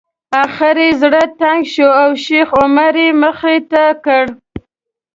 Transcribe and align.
اخر 0.43 0.75
یې 0.83 0.89
زړه 1.01 1.23
تنګ 1.39 1.61
شو 1.73 1.87
او 2.01 2.09
شیخ 2.25 2.49
عمر 2.61 2.93
یې 3.03 3.09
مخې 3.21 3.57
ته 3.71 3.83
کړ. 4.05 4.25